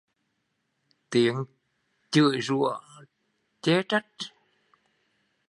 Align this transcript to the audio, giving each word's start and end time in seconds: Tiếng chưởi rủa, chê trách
Tiếng 1.09 1.43
chưởi 2.11 2.41
rủa, 2.41 2.79
chê 3.61 3.81
trách 3.89 4.15